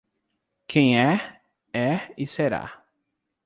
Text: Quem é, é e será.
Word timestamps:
Quem 0.67 0.97
é, 0.99 1.41
é 1.71 2.11
e 2.17 2.25
será. 2.25 2.83